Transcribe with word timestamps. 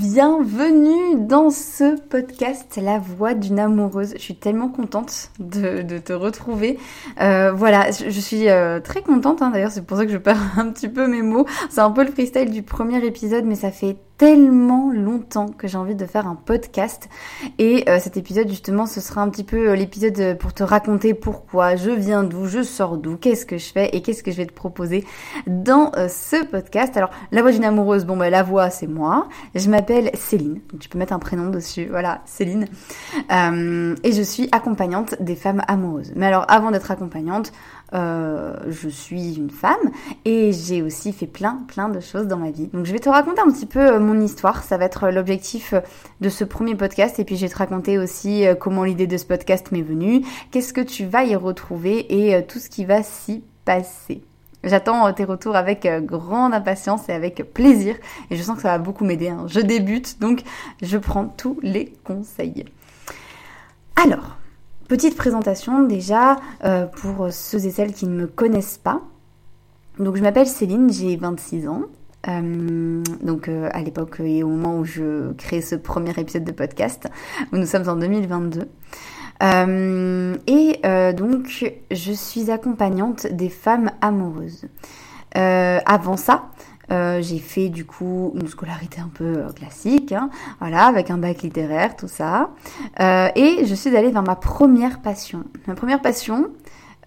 Bienvenue 0.00 1.26
dans 1.26 1.50
ce 1.50 2.00
podcast 2.00 2.80
La 2.82 2.98
voix 2.98 3.34
d'une 3.34 3.58
amoureuse. 3.58 4.14
Je 4.14 4.22
suis 4.22 4.34
tellement 4.34 4.70
contente 4.70 5.30
de, 5.38 5.98
te 5.98 6.14
retrouver. 6.14 6.78
Euh, 7.20 7.52
voilà, 7.52 7.90
je, 7.90 8.08
suis 8.18 8.48
euh, 8.48 8.80
très 8.80 9.02
contente 9.02 9.42
hein, 9.42 9.50
d'ailleurs, 9.50 9.70
c'est 9.70 9.84
pour 9.84 9.98
ça 9.98 10.06
que 10.06 10.12
je 10.12 10.16
perds 10.16 10.40
un 10.56 10.70
petit 10.70 10.88
peu 10.88 11.06
mes 11.06 11.20
mots. 11.20 11.44
C'est 11.68 11.82
un 11.82 11.90
peu 11.90 12.02
le 12.02 12.10
freestyle 12.10 12.50
du 12.50 12.62
premier 12.62 13.04
épisode, 13.04 13.44
mais 13.44 13.56
ça 13.56 13.70
fait 13.70 13.98
tellement 14.20 14.92
longtemps 14.92 15.48
que 15.48 15.66
j'ai 15.66 15.78
envie 15.78 15.94
de 15.94 16.04
faire 16.04 16.26
un 16.26 16.34
podcast. 16.34 17.08
Et 17.58 17.88
euh, 17.88 17.98
cet 17.98 18.18
épisode 18.18 18.50
justement 18.50 18.84
ce 18.84 19.00
sera 19.00 19.22
un 19.22 19.30
petit 19.30 19.44
peu 19.44 19.70
euh, 19.70 19.74
l'épisode 19.74 20.36
pour 20.38 20.52
te 20.52 20.62
raconter 20.62 21.14
pourquoi 21.14 21.74
je 21.74 21.88
viens 21.88 22.22
d'où, 22.22 22.46
je 22.46 22.62
sors 22.62 22.98
d'où, 22.98 23.16
qu'est-ce 23.16 23.46
que 23.46 23.56
je 23.56 23.72
fais 23.72 23.88
et 23.96 24.02
qu'est-ce 24.02 24.22
que 24.22 24.30
je 24.30 24.36
vais 24.36 24.44
te 24.44 24.52
proposer 24.52 25.06
dans 25.46 25.90
euh, 25.96 26.08
ce 26.08 26.44
podcast. 26.44 26.98
Alors 26.98 27.08
la 27.32 27.40
voix 27.40 27.50
d'une 27.50 27.64
amoureuse, 27.64 28.04
bon 28.04 28.18
bah 28.18 28.28
la 28.28 28.42
voix 28.42 28.68
c'est 28.68 28.86
moi, 28.86 29.26
je 29.54 29.70
m'appelle 29.70 30.10
Céline, 30.12 30.60
tu 30.78 30.90
peux 30.90 30.98
mettre 30.98 31.14
un 31.14 31.18
prénom 31.18 31.48
dessus, 31.48 31.86
voilà 31.88 32.20
Céline. 32.26 32.66
Et 33.30 34.12
je 34.12 34.22
suis 34.22 34.50
accompagnante 34.52 35.14
des 35.20 35.34
femmes 35.34 35.62
amoureuses. 35.66 36.12
Mais 36.14 36.26
alors 36.26 36.44
avant 36.48 36.72
d'être 36.72 36.90
accompagnante, 36.90 37.52
euh, 37.92 38.54
je 38.68 38.88
suis 38.88 39.34
une 39.34 39.50
femme 39.50 39.90
et 40.24 40.52
j'ai 40.52 40.82
aussi 40.82 41.12
fait 41.12 41.26
plein 41.26 41.58
plein 41.66 41.88
de 41.88 42.00
choses 42.00 42.26
dans 42.26 42.36
ma 42.36 42.50
vie. 42.50 42.68
Donc 42.68 42.86
je 42.86 42.92
vais 42.92 42.98
te 42.98 43.08
raconter 43.08 43.40
un 43.40 43.50
petit 43.50 43.66
peu 43.66 43.80
euh, 43.80 44.00
mon 44.00 44.20
histoire, 44.20 44.62
ça 44.62 44.76
va 44.76 44.84
être 44.84 45.10
l'objectif 45.10 45.72
euh, 45.72 45.80
de 46.20 46.28
ce 46.28 46.44
premier 46.44 46.74
podcast 46.74 47.18
et 47.18 47.24
puis 47.24 47.36
je 47.36 47.42
vais 47.42 47.48
te 47.48 47.58
raconter 47.58 47.98
aussi 47.98 48.44
comment 48.60 48.84
l'idée 48.84 49.06
de 49.06 49.16
ce 49.16 49.24
podcast 49.24 49.72
m'est 49.72 49.82
venue, 49.82 50.22
qu'est-ce 50.50 50.72
que 50.72 50.80
tu 50.80 51.06
vas 51.06 51.24
y 51.24 51.34
retrouver 51.34 52.06
et 52.10 52.44
tout 52.46 52.58
ce 52.58 52.68
qui 52.68 52.84
va 52.84 53.02
s'y 53.02 53.42
passer. 53.64 54.22
J'attends 54.62 55.12
tes 55.12 55.24
retours 55.24 55.56
avec 55.56 55.88
grande 56.04 56.52
impatience 56.52 57.08
et 57.08 57.12
avec 57.12 57.52
plaisir 57.54 57.96
et 58.30 58.36
je 58.36 58.42
sens 58.42 58.56
que 58.56 58.62
ça 58.62 58.68
va 58.68 58.78
beaucoup 58.78 59.04
m'aider. 59.04 59.28
Hein. 59.28 59.46
Je 59.46 59.60
débute 59.60 60.20
donc 60.20 60.42
je 60.82 60.98
prends 60.98 61.26
tous 61.26 61.58
les 61.62 61.92
conseils. 62.04 62.66
Alors, 63.96 64.39
Petite 64.90 65.16
présentation 65.16 65.84
déjà 65.84 66.40
euh, 66.64 66.84
pour 66.84 67.28
ceux 67.30 67.64
et 67.64 67.70
celles 67.70 67.92
qui 67.92 68.08
ne 68.08 68.22
me 68.22 68.26
connaissent 68.26 68.80
pas. 68.82 69.02
Donc 70.00 70.16
je 70.16 70.20
m'appelle 70.20 70.48
Céline, 70.48 70.92
j'ai 70.92 71.14
26 71.14 71.68
ans. 71.68 71.82
Euh, 72.26 73.00
donc 73.22 73.48
euh, 73.48 73.68
à 73.72 73.82
l'époque 73.82 74.18
et 74.18 74.42
au 74.42 74.48
moment 74.48 74.80
où 74.80 74.84
je 74.84 75.30
crée 75.34 75.60
ce 75.60 75.76
premier 75.76 76.10
épisode 76.18 76.42
de 76.42 76.50
podcast, 76.50 77.08
où 77.52 77.56
nous 77.56 77.66
sommes 77.66 77.88
en 77.88 77.94
2022. 77.94 78.68
et 80.48 81.12
donc 81.16 81.64
je 81.92 82.12
suis 82.12 82.50
accompagnante 82.50 83.28
des 83.28 83.48
femmes 83.48 83.92
amoureuses. 84.00 84.66
avant 85.36 86.16
ça, 86.16 86.50
euh, 86.90 87.22
j'ai 87.22 87.38
fait 87.38 87.68
du 87.68 87.84
coup 87.84 88.32
une 88.34 88.48
scolarité 88.48 89.00
un 89.00 89.10
peu 89.12 89.24
euh, 89.24 89.48
classique, 89.50 90.12
hein, 90.12 90.30
voilà, 90.60 90.86
avec 90.86 91.10
un 91.10 91.18
bac 91.18 91.42
littéraire, 91.42 91.96
tout 91.96 92.08
ça. 92.08 92.50
Euh, 93.00 93.28
et 93.36 93.64
je 93.64 93.74
suis 93.74 93.96
allée 93.96 94.10
vers 94.10 94.22
ma 94.22 94.36
première 94.36 95.00
passion. 95.00 95.44
Ma 95.66 95.74
première 95.74 96.02
passion, 96.02 96.48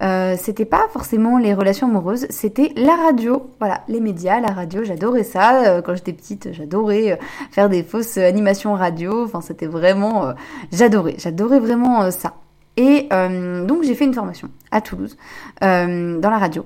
euh, 0.02 0.36
c'était 0.40 0.66
pas 0.66 0.88
forcément 0.92 1.38
les 1.38 1.54
relations 1.54 1.88
amoureuses, 1.88 2.28
c'était 2.30 2.72
la 2.76 2.96
radio. 2.96 3.52
Voilà, 3.60 3.82
les 3.88 4.00
médias, 4.00 4.40
la 4.40 4.52
radio, 4.52 4.84
j'adorais 4.84 5.24
ça. 5.24 5.66
Euh, 5.66 5.82
quand 5.82 5.96
j'étais 5.96 6.14
petite, 6.14 6.54
j'adorais 6.54 7.20
faire 7.52 7.68
des 7.68 7.84
fausses 7.84 8.18
animations 8.18 8.74
radio. 8.74 9.26
Enfin, 9.26 9.42
c'était 9.42 9.68
vraiment, 9.68 10.34
j'adorais, 10.72 11.16
j'adorais 11.18 11.60
vraiment 11.60 12.10
ça. 12.12 12.36
Et 12.76 13.08
donc 13.12 13.84
j'ai 13.84 13.94
fait 13.94 14.06
une 14.06 14.16
formation 14.16 14.50
à 14.72 14.82
Toulouse 14.82 15.16
dans 15.62 16.20
la 16.22 16.38
radio. 16.40 16.66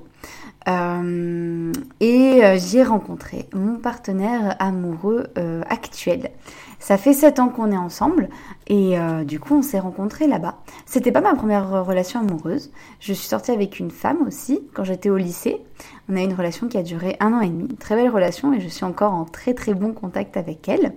Euh, 0.68 1.72
et 2.00 2.44
euh, 2.44 2.58
j'ai 2.60 2.84
rencontré 2.84 3.48
mon 3.54 3.78
partenaire 3.78 4.56
amoureux 4.60 5.28
euh, 5.38 5.62
actuel. 5.70 6.32
Ça 6.80 6.98
fait 6.98 7.14
sept 7.14 7.40
ans 7.40 7.50
qu'on 7.50 7.72
est 7.72 7.78
ensemble 7.78 8.30
et 8.68 8.98
du 9.26 9.40
coup 9.40 9.56
on 9.56 9.62
s'est 9.62 9.80
rencontrés 9.80 10.28
là-bas. 10.28 10.60
C'était 10.86 11.12
pas 11.12 11.22
ma 11.22 11.36
première 11.36 11.86
relation 11.86 12.20
amoureuse. 12.20 12.72
Je 13.00 13.14
suis 13.14 13.28
sortie 13.28 13.52
avec 13.52 13.80
une 13.80 13.92
femme 13.92 14.26
aussi 14.26 14.62
quand 14.74 14.84
j'étais 14.84 15.10
au 15.10 15.18
lycée. 15.18 15.62
On 16.10 16.16
a 16.16 16.22
eu 16.22 16.24
une 16.24 16.34
relation 16.34 16.68
qui 16.68 16.78
a 16.78 16.84
duré 16.84 17.18
un 17.20 17.34
an 17.34 17.42
et 17.42 17.50
demi, 17.50 17.68
très 17.76 17.96
belle 17.96 18.10
relation 18.10 18.54
et 18.54 18.62
je 18.62 18.68
suis 18.70 18.86
encore 18.86 19.14
en 19.14 19.26
très 19.26 19.54
très 19.54 19.74
bon 19.74 19.92
contact 19.92 20.38
avec 20.38 20.70
elle. 20.70 20.94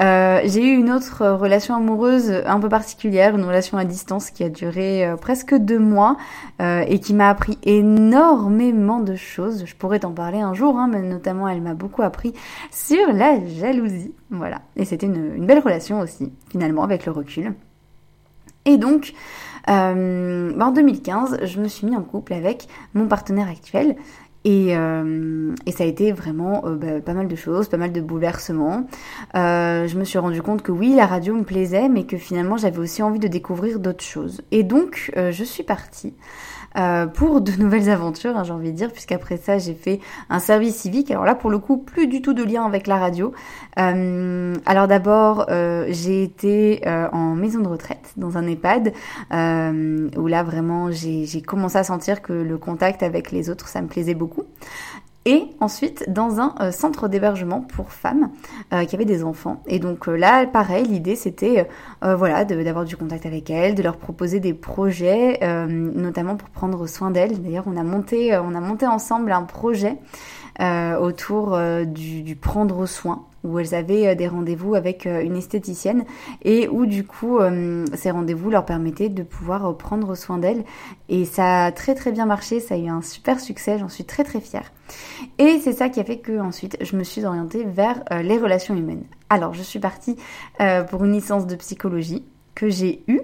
Euh, 0.00 0.40
j'ai 0.44 0.64
eu 0.64 0.74
une 0.74 0.90
autre 0.90 1.26
relation 1.26 1.74
amoureuse 1.74 2.32
un 2.46 2.58
peu 2.58 2.70
particulière, 2.70 3.36
une 3.36 3.44
relation 3.44 3.76
à 3.76 3.84
distance 3.84 4.30
qui 4.30 4.44
a 4.44 4.48
duré 4.48 5.06
euh, 5.06 5.16
presque 5.16 5.54
deux 5.54 5.78
mois 5.78 6.16
euh, 6.62 6.82
et 6.88 6.98
qui 6.98 7.12
m'a 7.12 7.28
appris 7.28 7.58
énormément 7.62 9.00
de 9.00 9.16
choses. 9.16 9.64
Je 9.66 9.76
pourrais 9.76 10.00
t'en 10.00 10.12
parler 10.12 10.40
un 10.40 10.54
jour, 10.54 10.78
hein, 10.78 10.88
mais 10.90 11.02
notamment 11.02 11.46
elle 11.46 11.60
m'a 11.60 11.74
beaucoup 11.74 12.02
appris 12.02 12.32
sur 12.70 13.12
la 13.12 13.46
jalousie. 13.46 14.14
Voilà, 14.30 14.60
et 14.76 14.84
c'était 14.84 15.06
une, 15.06 15.46
belle 15.46 15.60
relation 15.60 16.00
aussi 16.00 16.32
finalement 16.50 16.82
le 17.06 17.12
recul. 17.12 17.54
Et 18.64 18.76
donc, 18.76 19.12
euh, 19.68 20.60
en 20.60 20.70
2015, 20.72 21.40
je 21.44 21.60
me 21.60 21.68
suis 21.68 21.86
mis 21.86 21.96
en 21.96 22.02
couple 22.02 22.32
avec 22.32 22.68
mon 22.94 23.06
partenaire 23.06 23.48
actuel 23.48 23.96
Et, 24.44 24.70
et, 24.70 25.72
ça 25.72 25.84
a 25.84 25.86
été 25.86 26.12
vraiment 26.12 26.62
bah, 26.66 27.00
pas 27.04 27.12
mal 27.12 27.28
de 27.28 27.36
choses, 27.36 27.68
pas 27.68 27.76
mal 27.76 27.92
de 27.92 28.00
bouleversements. 28.00 28.86
je 29.34 29.98
me 29.98 30.04
suis 30.04 30.18
rendu 30.18 30.42
compte 30.42 30.62
que 30.62 30.72
oui, 30.72 30.94
la 30.94 31.06
radio 31.06 31.34
me 31.34 31.44
plaisait, 31.44 31.88
mais 31.88 32.04
que 32.04 32.16
finalement 32.16 32.56
j'avais 32.56 32.78
aussi 32.78 33.02
envie 33.02 33.18
de 33.18 33.28
découvrir 33.28 33.78
d'autres 33.78 34.04
choses. 34.04 34.42
Et 34.50 34.62
donc, 34.62 35.12
je 35.16 35.44
suis 35.44 35.64
partie 35.64 36.14
euh, 36.76 37.06
pour 37.06 37.40
de 37.40 37.52
nouvelles 37.52 37.90
aventures, 37.90 38.36
hein, 38.36 38.44
j'ai 38.44 38.52
envie 38.52 38.72
de 38.72 38.76
dire, 38.76 38.92
puisqu'après 38.92 39.36
ça, 39.36 39.58
j'ai 39.58 39.74
fait 39.74 40.00
un 40.30 40.38
service 40.38 40.76
civique. 40.76 41.10
Alors 41.10 41.24
là, 41.24 41.34
pour 41.34 41.50
le 41.50 41.58
coup, 41.58 41.78
plus 41.78 42.06
du 42.06 42.22
tout 42.22 42.34
de 42.34 42.44
lien 42.44 42.64
avec 42.64 42.86
la 42.86 42.98
radio. 42.98 43.32
Euh, 43.78 44.54
alors 44.66 44.88
d'abord, 44.88 45.46
euh, 45.50 45.86
j'ai 45.88 46.22
été 46.22 46.82
en 47.12 47.34
maison 47.34 47.60
de 47.60 47.68
retraite, 47.68 48.12
dans 48.16 48.36
un 48.36 48.46
EHPAD, 48.46 48.92
où 49.30 50.26
là, 50.26 50.42
vraiment, 50.42 50.90
j'ai 50.90 51.42
commencé 51.42 51.78
à 51.78 51.84
sentir 51.84 52.22
que 52.22 52.32
le 52.32 52.58
contact 52.58 53.02
avec 53.02 53.30
les 53.30 53.50
autres, 53.50 53.68
ça 53.68 53.80
me 53.82 53.88
plaisait 53.88 54.14
beaucoup 54.14 54.44
et 55.28 55.44
ensuite 55.60 56.10
dans 56.10 56.40
un 56.40 56.54
euh, 56.60 56.72
centre 56.72 57.06
d'hébergement 57.06 57.60
pour 57.60 57.92
femmes 57.92 58.30
euh, 58.72 58.86
qui 58.86 58.96
avaient 58.96 59.04
des 59.04 59.22
enfants. 59.22 59.62
Et 59.66 59.78
donc 59.78 60.08
euh, 60.08 60.16
là, 60.16 60.46
pareil, 60.46 60.86
l'idée 60.86 61.16
c'était 61.16 61.68
voilà 62.00 62.44
d'avoir 62.44 62.84
du 62.84 62.96
contact 62.96 63.26
avec 63.26 63.50
elles, 63.50 63.74
de 63.74 63.82
leur 63.82 63.96
proposer 63.96 64.40
des 64.40 64.54
projets, 64.54 65.40
notamment 65.68 66.36
pour 66.36 66.48
prendre 66.48 66.86
soin 66.86 67.10
d'elles. 67.10 67.42
D'ailleurs, 67.42 67.64
on 67.66 67.76
a 67.76 67.82
monté 67.82 68.86
ensemble 68.86 69.32
un 69.32 69.42
projet 69.42 69.96
autour 71.00 71.58
du, 71.86 72.36
prendre 72.36 72.86
soin 72.86 73.26
où 73.44 73.58
elles 73.58 73.74
avaient 73.74 74.14
des 74.16 74.28
rendez-vous 74.28 74.74
avec 74.74 75.06
une 75.06 75.36
esthéticienne 75.36 76.04
et 76.42 76.68
où 76.68 76.86
du 76.86 77.04
coup 77.04 77.38
ces 77.94 78.10
rendez-vous 78.10 78.50
leur 78.50 78.64
permettaient 78.64 79.08
de 79.08 79.22
pouvoir 79.22 79.76
prendre 79.76 80.14
soin 80.14 80.38
d'elles 80.38 80.64
et 81.08 81.24
ça 81.24 81.66
a 81.66 81.72
très 81.72 81.94
très 81.94 82.12
bien 82.12 82.26
marché, 82.26 82.60
ça 82.60 82.74
a 82.74 82.78
eu 82.78 82.88
un 82.88 83.02
super 83.02 83.40
succès, 83.40 83.78
j'en 83.78 83.88
suis 83.88 84.04
très 84.04 84.24
très 84.24 84.40
fière. 84.40 84.72
Et 85.38 85.58
c'est 85.60 85.72
ça 85.72 85.88
qui 85.88 86.00
a 86.00 86.04
fait 86.04 86.18
que 86.18 86.38
ensuite 86.40 86.76
je 86.80 86.96
me 86.96 87.04
suis 87.04 87.24
orientée 87.24 87.64
vers 87.64 88.02
euh, 88.12 88.22
les 88.22 88.38
relations 88.38 88.76
humaines. 88.76 89.04
Alors 89.30 89.54
je 89.54 89.62
suis 89.62 89.78
partie 89.78 90.16
euh, 90.60 90.82
pour 90.82 91.04
une 91.04 91.12
licence 91.12 91.46
de 91.46 91.56
psychologie 91.56 92.24
que 92.54 92.68
j'ai 92.68 93.02
eue. 93.08 93.20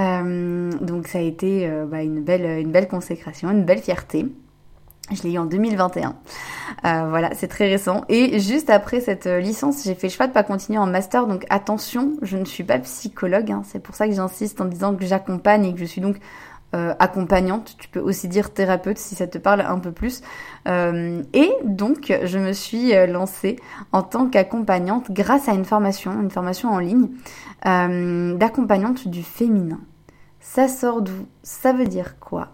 Euh, 0.00 0.70
donc 0.80 1.06
ça 1.06 1.18
a 1.18 1.22
été 1.22 1.68
bah, 1.86 2.02
une, 2.02 2.22
belle, 2.22 2.60
une 2.60 2.72
belle 2.72 2.88
consécration, 2.88 3.50
une 3.50 3.64
belle 3.64 3.80
fierté. 3.80 4.26
Je 5.10 5.22
l'ai 5.24 5.32
eu 5.32 5.38
en 5.38 5.44
2021. 5.44 6.14
voilà, 6.82 7.30
c'est 7.34 7.48
très 7.48 7.68
récent. 7.68 8.04
Et 8.08 8.38
juste 8.38 8.70
après 8.70 9.00
cette 9.00 9.26
licence, 9.26 9.82
j'ai 9.84 9.94
fait 9.94 10.06
le 10.06 10.12
choix 10.12 10.26
de 10.26 10.32
pas 10.32 10.42
continuer 10.42 10.78
en 10.78 10.86
master. 10.86 11.26
Donc 11.26 11.44
attention, 11.50 12.12
je 12.22 12.38
ne 12.38 12.44
suis 12.44 12.64
pas 12.64 12.78
psychologue. 12.78 13.50
Hein. 13.50 13.62
C'est 13.66 13.80
pour 13.80 13.94
ça 13.94 14.06
que 14.06 14.14
j'insiste 14.14 14.60
en 14.60 14.64
disant 14.64 14.94
que 14.94 15.04
j'accompagne 15.04 15.66
et 15.66 15.74
que 15.74 15.80
je 15.80 15.84
suis 15.84 16.00
donc 16.00 16.16
euh, 16.74 16.94
accompagnante, 16.98 17.76
tu 17.78 17.88
peux 17.88 18.00
aussi 18.00 18.28
dire 18.28 18.54
thérapeute 18.54 18.96
si 18.96 19.14
ça 19.14 19.26
te 19.26 19.36
parle 19.36 19.60
un 19.60 19.78
peu 19.78 19.92
plus. 19.92 20.22
Euh, 20.66 21.22
et 21.34 21.52
donc, 21.64 22.10
je 22.24 22.38
me 22.38 22.54
suis 22.54 22.94
euh, 22.94 23.06
lancée 23.06 23.56
en 23.92 24.02
tant 24.02 24.26
qu'accompagnante 24.26 25.10
grâce 25.10 25.50
à 25.50 25.52
une 25.52 25.66
formation, 25.66 26.18
une 26.18 26.30
formation 26.30 26.70
en 26.70 26.78
ligne 26.78 27.10
d'accompagnante 27.64 29.06
du 29.06 29.22
féminin. 29.22 29.80
Ça 30.40 30.66
sort 30.66 31.02
d'où? 31.02 31.26
Ça 31.42 31.72
veut 31.74 31.86
dire 31.86 32.18
quoi? 32.18 32.48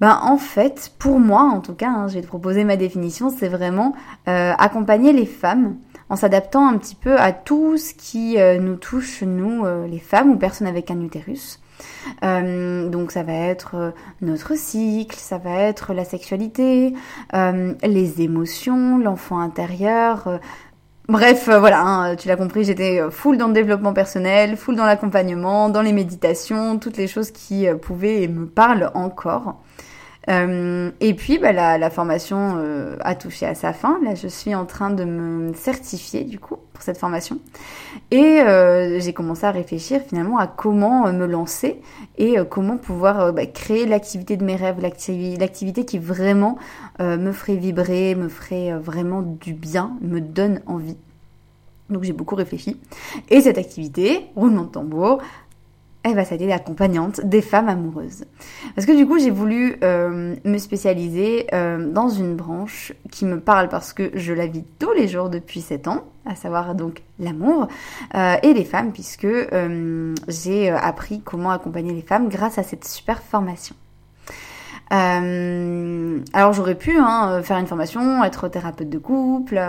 Ben, 0.00 0.18
en 0.22 0.38
fait, 0.38 0.92
pour 0.98 1.20
moi, 1.20 1.42
en 1.42 1.60
tout 1.60 1.74
cas, 1.74 1.90
hein, 1.90 2.08
je 2.08 2.14
vais 2.14 2.22
te 2.22 2.26
proposer 2.26 2.64
ma 2.64 2.76
définition, 2.76 3.30
c'est 3.30 3.48
vraiment 3.48 3.94
accompagner 4.26 5.12
les 5.12 5.26
femmes 5.26 5.76
en 6.08 6.16
s'adaptant 6.16 6.66
un 6.66 6.78
petit 6.78 6.94
peu 6.94 7.18
à 7.18 7.32
tout 7.32 7.76
ce 7.76 7.94
qui 7.94 8.36
nous 8.60 8.76
touche, 8.76 9.22
nous, 9.22 9.64
les 9.86 9.98
femmes 9.98 10.30
ou 10.30 10.36
personnes 10.36 10.66
avec 10.66 10.90
un 10.90 11.00
utérus. 11.00 11.60
Euh, 12.24 12.88
donc 12.88 13.12
ça 13.12 13.22
va 13.22 13.32
être 13.32 13.74
euh, 13.74 13.90
notre 14.20 14.56
cycle, 14.56 15.16
ça 15.16 15.38
va 15.38 15.56
être 15.56 15.92
la 15.92 16.04
sexualité, 16.04 16.94
euh, 17.34 17.74
les 17.82 18.22
émotions, 18.22 18.98
l'enfant 18.98 19.38
intérieur. 19.38 20.40
Bref, 21.08 21.48
voilà, 21.48 21.82
hein, 21.82 22.16
tu 22.16 22.28
l'as 22.28 22.36
compris, 22.36 22.62
j'étais 22.62 23.00
full 23.10 23.36
dans 23.36 23.48
le 23.48 23.52
développement 23.52 23.92
personnel, 23.92 24.56
full 24.56 24.76
dans 24.76 24.84
l'accompagnement, 24.84 25.68
dans 25.68 25.82
les 25.82 25.92
méditations, 25.92 26.78
toutes 26.78 26.96
les 26.96 27.08
choses 27.08 27.32
qui 27.32 27.66
pouvaient 27.82 28.22
et 28.22 28.28
me 28.28 28.46
parlent 28.46 28.92
encore. 28.94 29.60
Euh, 30.28 30.90
et 31.00 31.14
puis, 31.14 31.38
bah, 31.38 31.52
la, 31.52 31.78
la, 31.78 31.90
formation 31.90 32.56
euh, 32.58 32.96
a 33.00 33.14
touché 33.14 33.46
à 33.46 33.54
sa 33.54 33.72
fin. 33.72 33.98
Là, 34.04 34.14
je 34.14 34.28
suis 34.28 34.54
en 34.54 34.66
train 34.66 34.90
de 34.90 35.04
me 35.04 35.54
certifier, 35.54 36.24
du 36.24 36.38
coup, 36.38 36.56
pour 36.72 36.82
cette 36.82 36.98
formation. 36.98 37.38
Et 38.10 38.40
euh, 38.40 39.00
j'ai 39.00 39.12
commencé 39.12 39.46
à 39.46 39.50
réfléchir 39.50 40.02
finalement 40.06 40.38
à 40.38 40.46
comment 40.46 41.10
me 41.12 41.26
lancer 41.26 41.80
et 42.18 42.36
comment 42.48 42.76
pouvoir 42.76 43.32
bah, 43.32 43.46
créer 43.46 43.86
l'activité 43.86 44.36
de 44.36 44.44
mes 44.44 44.56
rêves, 44.56 44.80
l'activité 44.80 45.84
qui 45.84 45.98
vraiment 45.98 46.58
me 46.98 47.32
ferait 47.32 47.56
vibrer, 47.56 48.14
me 48.14 48.28
ferait 48.28 48.72
vraiment 48.78 49.22
du 49.22 49.54
bien, 49.54 49.96
me 50.02 50.20
donne 50.20 50.60
envie. 50.66 50.96
Donc 51.88 52.04
j'ai 52.04 52.12
beaucoup 52.12 52.36
réfléchi. 52.36 52.76
Et 53.30 53.40
cette 53.40 53.58
activité, 53.58 54.26
roulement 54.36 54.62
de 54.64 54.68
tambour, 54.68 55.18
elle 56.02 56.14
va 56.14 56.24
s'aider 56.24 56.46
l'accompagnante 56.46 57.20
des 57.24 57.42
femmes 57.42 57.68
amoureuses. 57.68 58.24
Parce 58.74 58.86
que 58.86 58.96
du 58.96 59.06
coup, 59.06 59.18
j'ai 59.18 59.30
voulu 59.30 59.76
euh, 59.82 60.34
me 60.44 60.58
spécialiser 60.58 61.46
euh, 61.52 61.90
dans 61.90 62.08
une 62.08 62.36
branche 62.36 62.92
qui 63.10 63.24
me 63.24 63.40
parle 63.40 63.68
parce 63.68 63.92
que 63.92 64.10
je 64.14 64.32
la 64.32 64.46
vis 64.46 64.64
tous 64.78 64.92
les 64.92 65.08
jours 65.08 65.28
depuis 65.28 65.60
7 65.60 65.88
ans, 65.88 66.04
à 66.24 66.34
savoir 66.34 66.74
donc 66.74 67.02
l'amour 67.18 67.68
euh, 68.14 68.36
et 68.42 68.54
les 68.54 68.64
femmes, 68.64 68.92
puisque 68.92 69.28
j'ai 70.28 70.70
appris 70.70 71.20
comment 71.20 71.50
accompagner 71.50 71.92
les 71.92 72.02
femmes 72.02 72.28
grâce 72.28 72.58
à 72.58 72.62
cette 72.62 72.86
super 72.86 73.22
formation. 73.22 73.74
Euh, 74.92 76.18
alors 76.32 76.52
j'aurais 76.52 76.74
pu 76.74 76.96
hein, 76.98 77.42
faire 77.42 77.58
une 77.58 77.66
formation, 77.66 78.24
être 78.24 78.48
thérapeute 78.48 78.88
de 78.88 78.98
couple, 78.98 79.60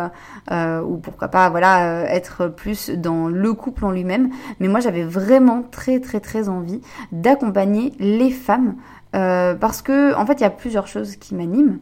euh, 0.51 0.81
ou 0.81 0.97
pourquoi 0.97 1.27
pas 1.27 1.50
voilà 1.50 1.85
euh, 1.85 2.06
être 2.06 2.47
plus 2.47 2.89
dans 2.89 3.27
le 3.27 3.53
couple 3.53 3.85
en 3.85 3.91
lui-même. 3.91 4.31
Mais 4.59 4.68
moi 4.68 4.79
j'avais 4.79 5.03
vraiment 5.03 5.63
très 5.63 6.00
très 6.00 6.19
très 6.19 6.50
envie 6.50 6.81
d'accompagner 7.12 7.94
les 8.00 8.31
femmes 8.31 8.75
parce 9.12 9.81
que 9.81 10.15
en 10.15 10.25
fait 10.25 10.33
il 10.35 10.41
y 10.41 10.45
a 10.45 10.50
plusieurs 10.50 10.88
choses 10.88 11.18
qui 11.18 11.35
m'animent. 11.35 11.79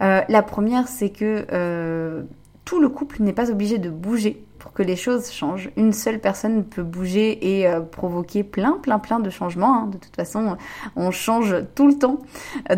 La 0.00 0.42
première 0.42 0.88
c'est 0.88 1.10
que 1.10 2.24
tout 2.64 2.80
le 2.80 2.88
couple 2.88 3.22
n'est 3.22 3.32
pas 3.32 3.50
obligé 3.50 3.78
de 3.78 3.88
bouger 3.88 4.44
pour 4.62 4.72
que 4.72 4.84
les 4.84 4.94
choses 4.94 5.32
changent. 5.32 5.70
Une 5.76 5.92
seule 5.92 6.20
personne 6.20 6.62
peut 6.62 6.84
bouger 6.84 7.58
et 7.58 7.66
euh, 7.66 7.80
provoquer 7.80 8.44
plein, 8.44 8.78
plein, 8.80 9.00
plein 9.00 9.18
de 9.18 9.28
changements. 9.28 9.74
Hein. 9.74 9.86
De 9.88 9.98
toute 9.98 10.14
façon, 10.14 10.56
on 10.94 11.10
change 11.10 11.56
tout 11.74 11.88
le 11.88 11.98
temps. 11.98 12.20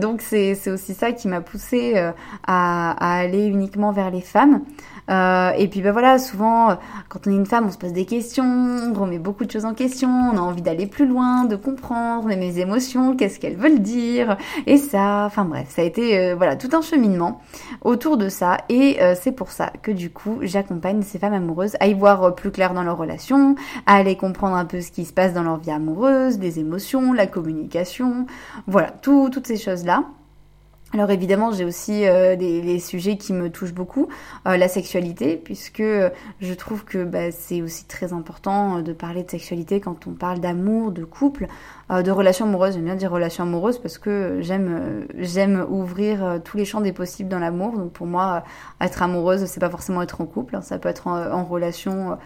Donc 0.01 0.23
c'est 0.23 0.57
aussi 0.71 0.95
ça 0.95 1.13
qui 1.13 1.29
m'a 1.29 1.43
poussée 1.43 1.93
euh, 1.97 2.13
à, 2.47 3.19
aller 3.21 3.47
uniquement 3.47 3.93
vers 3.93 4.11
les 4.11 4.23
femmes. 4.23 4.63
Euh, 5.11 5.51
et 5.59 5.69
puis 5.69 5.83
ben 5.83 5.93
voilà, 5.93 6.19
souvent 6.19 6.71
euh, 6.71 6.75
quand 7.11 7.27
on 7.27 7.31
est 7.31 7.35
une 7.35 7.45
femme, 7.45 7.67
on 7.67 7.71
se 7.71 7.77
pose 7.77 7.93
des 7.93 8.07
questions, 8.07 8.45
on 8.45 8.99
remet 8.99 9.19
beaucoup 9.19 9.45
de 9.45 9.51
choses 9.51 9.67
en 9.67 9.75
question, 9.75 10.09
on 10.09 10.37
a 10.39 10.41
envie 10.41 10.63
d'aller 10.63 10.87
plus 10.87 11.07
loin, 11.07 11.45
de 11.45 11.57
comprendre 11.57 12.29
mes 12.29 12.59
émotions, 12.59 13.15
qu'est-ce 13.15 13.39
qu'elles 13.39 13.57
veulent 13.57 13.81
dire, 13.81 14.39
et 14.67 14.79
ça, 14.79 15.25
enfin 15.27 15.45
bref, 15.45 15.67
ça 15.69 15.83
a 15.83 15.85
été 15.85 16.19
euh, 16.19 16.35
voilà 16.35 16.57
tout 16.57 16.71
un 16.73 16.81
cheminement 16.81 17.43
autour 17.83 18.17
de 18.17 18.31
ça, 18.31 18.59
et 18.71 18.99
c'est 19.21 19.33
pour 19.33 19.51
ça 19.51 19.71
que 19.83 19.91
du 19.91 20.11
coup 20.11 20.39
j'accompagne 20.41 21.03
ces 21.03 21.19
femmes 21.19 21.35
amoureuses 21.35 21.77
à 21.81 21.87
y 21.87 21.95
voir 21.95 22.35
plus 22.35 22.51
clair 22.51 22.73
dans 22.73 22.83
leurs 22.83 22.97
relations, 22.97 23.57
à 23.87 23.97
aller 23.97 24.17
comprendre 24.17 24.57
un 24.57 24.65
peu 24.65 24.81
ce 24.81 24.91
qui 24.91 25.05
se 25.05 25.13
passe 25.13 25.35
dans 25.35 25.43
leur 25.43 25.59
vie 25.59 25.71
amoureuse, 25.71 26.39
les 26.39 26.59
émotions, 26.59 27.13
la 27.13 27.27
communication, 27.27 28.27
voilà, 28.67 28.91
tout, 28.91 29.29
toutes 29.31 29.47
ces 29.47 29.59
choses 29.59 29.85
là. 29.85 30.05
Alors 30.95 31.11
évidemment, 31.11 31.51
j'ai 31.51 31.65
aussi 31.65 32.07
euh, 32.07 32.37
des, 32.37 32.79
sujets 32.79 33.17
qui 33.17 33.33
me 33.33 33.51
touchent 33.51 33.75
beaucoup, 33.75 34.07
euh, 34.47 34.57
la 34.57 34.69
sexualité, 34.69 35.37
puisque 35.37 35.83
je 35.83 36.55
trouve 36.55 36.85
que 36.85 37.03
bah, 37.03 37.33
c'est 37.33 37.63
aussi 37.63 37.85
très 37.87 38.13
important 38.13 38.81
de 38.81 38.93
parler 38.93 39.25
de 39.25 39.31
sexualité 39.31 39.81
quand 39.81 40.07
on 40.07 40.13
parle 40.13 40.39
d'amour, 40.39 40.93
de 40.93 41.03
couple, 41.05 41.49
euh, 41.91 42.03
de 42.03 42.13
relations 42.13 42.47
amoureuses. 42.47 42.75
J'aime 42.75 42.85
bien 42.85 42.95
dire 42.95 43.11
relations 43.11 43.43
amoureuses 43.43 43.79
parce 43.79 43.99
que 43.99 44.39
j'aime 44.41 45.09
j'aime 45.19 45.67
ouvrir 45.69 46.41
tous 46.45 46.57
les 46.57 46.65
champs 46.65 46.81
des 46.81 46.93
possibles 46.93 47.29
dans 47.29 47.41
l'amour. 47.41 47.77
Donc 47.77 47.91
pour 47.91 48.07
moi, 48.07 48.45
être 48.81 49.03
amoureuse, 49.03 49.47
c'est 49.47 49.61
pas 49.61 49.71
forcément 49.71 50.01
être 50.01 50.21
en 50.21 50.27
couple, 50.27 50.55
hein. 50.55 50.61
ça 50.61 50.79
peut 50.79 50.89
être 50.89 51.09
en 51.09 51.45
relation 51.45 52.17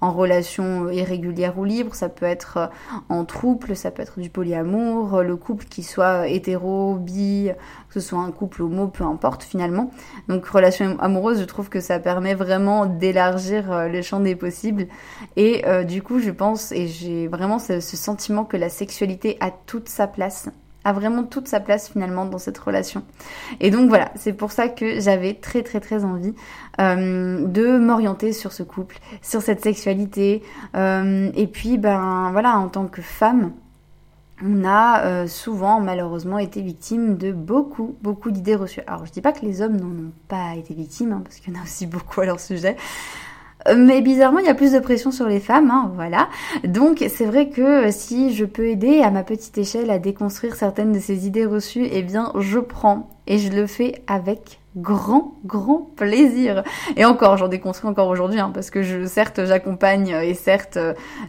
en 0.00 0.12
relation 0.12 0.90
irrégulière 0.90 1.58
ou 1.58 1.64
libre, 1.64 1.94
ça 1.94 2.08
peut 2.08 2.26
être 2.26 2.56
euh, 2.58 2.66
en 3.08 3.24
trouble, 3.24 3.74
ça 3.74 3.90
peut 3.90 4.02
être 4.02 4.20
du 4.20 4.28
polyamour, 4.28 5.14
euh, 5.14 5.22
le 5.22 5.36
couple 5.36 5.64
qui 5.64 5.82
soit 5.82 6.28
hétéro, 6.28 6.96
bi, 6.96 7.50
que 7.88 8.00
ce 8.00 8.08
soit 8.08 8.18
un 8.18 8.30
couple 8.30 8.62
homo, 8.62 8.88
peu 8.88 9.04
importe 9.04 9.42
finalement. 9.42 9.90
Donc 10.28 10.46
relation 10.46 10.98
amoureuse, 11.00 11.40
je 11.40 11.44
trouve 11.44 11.68
que 11.68 11.80
ça 11.80 11.98
permet 11.98 12.34
vraiment 12.34 12.86
d'élargir 12.86 13.72
euh, 13.72 13.88
le 13.88 14.02
champ 14.02 14.20
des 14.20 14.36
possibles. 14.36 14.88
Et 15.36 15.64
du 15.86 16.02
coup, 16.02 16.18
je 16.18 16.30
pense, 16.30 16.72
et 16.72 16.86
j'ai 16.86 17.28
vraiment 17.28 17.58
ce 17.58 17.80
sentiment 17.80 18.44
que 18.44 18.56
la 18.56 18.68
sexualité 18.68 19.36
a 19.40 19.50
toute 19.50 19.88
sa 19.88 20.06
place 20.06 20.48
a 20.84 20.92
vraiment 20.92 21.24
toute 21.24 21.48
sa 21.48 21.60
place 21.60 21.88
finalement 21.88 22.26
dans 22.26 22.38
cette 22.38 22.58
relation. 22.58 23.02
Et 23.60 23.70
donc 23.70 23.88
voilà, 23.88 24.10
c'est 24.16 24.32
pour 24.32 24.52
ça 24.52 24.68
que 24.68 25.00
j'avais 25.00 25.34
très 25.34 25.62
très 25.62 25.80
très 25.80 26.04
envie 26.04 26.34
euh, 26.80 27.46
de 27.46 27.78
m'orienter 27.78 28.32
sur 28.32 28.52
ce 28.52 28.62
couple, 28.62 28.98
sur 29.22 29.42
cette 29.42 29.62
sexualité. 29.62 30.42
Euh, 30.76 31.30
et 31.34 31.46
puis 31.46 31.78
ben 31.78 32.30
voilà, 32.32 32.58
en 32.58 32.68
tant 32.68 32.86
que 32.86 33.02
femme, 33.02 33.52
on 34.42 34.64
a 34.64 35.04
euh, 35.04 35.26
souvent 35.26 35.80
malheureusement 35.80 36.38
été 36.38 36.60
victime 36.60 37.16
de 37.16 37.32
beaucoup, 37.32 37.96
beaucoup 38.02 38.30
d'idées 38.30 38.56
reçues. 38.56 38.82
Alors 38.86 39.06
je 39.06 39.12
dis 39.12 39.20
pas 39.20 39.32
que 39.32 39.44
les 39.44 39.62
hommes 39.62 39.76
n'en 39.76 39.86
ont 39.86 40.12
pas 40.28 40.54
été 40.56 40.74
victimes, 40.74 41.12
hein, 41.12 41.22
parce 41.24 41.36
qu'il 41.36 41.54
y 41.54 41.56
en 41.56 41.60
a 41.60 41.62
aussi 41.62 41.86
beaucoup 41.86 42.20
à 42.20 42.26
leur 42.26 42.40
sujet. 42.40 42.76
Euh, 43.68 43.76
mais 43.76 44.02
bizarrement, 44.02 44.40
il 44.40 44.46
y 44.46 44.50
a 44.50 44.54
plus 44.54 44.72
de 44.72 44.78
pression 44.78 45.10
sur 45.10 45.26
les 45.26 45.40
femmes, 45.40 45.70
hein, 45.70 45.92
voilà. 45.94 46.28
Donc 46.64 47.04
c'est 47.08 47.24
vrai 47.24 47.48
que 47.48 47.90
si 47.90 48.34
je 48.34 48.44
peux 48.44 48.66
aider 48.66 49.00
à 49.00 49.10
ma 49.10 49.22
petite 49.22 49.56
échelle 49.58 49.90
à 49.90 49.98
déconstruire 49.98 50.54
certaines 50.54 50.92
de 50.92 50.98
ces 50.98 51.26
idées 51.26 51.46
reçues, 51.46 51.86
eh 51.90 52.02
bien 52.02 52.32
je 52.38 52.58
prends 52.58 53.08
et 53.26 53.38
je 53.38 53.50
le 53.50 53.66
fais 53.66 54.02
avec 54.06 54.60
grand, 54.76 55.34
grand 55.44 55.90
plaisir. 55.96 56.64
Et 56.96 57.04
encore, 57.04 57.36
j'en 57.36 57.48
déconstruis 57.48 57.88
encore 57.88 58.08
aujourd'hui, 58.08 58.40
hein, 58.40 58.50
parce 58.52 58.70
que 58.70 58.82
je, 58.82 59.06
certes, 59.06 59.44
j'accompagne 59.44 60.08
et 60.08 60.34
certes, 60.34 60.78